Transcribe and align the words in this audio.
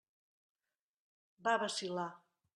Va 1.49 1.55
vacil·lar. 1.67 2.09